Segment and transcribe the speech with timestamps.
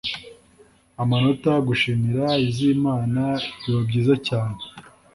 [1.01, 3.23] amanota, gushimira, iz'imana–
[3.61, 4.59] bibabyiza cyane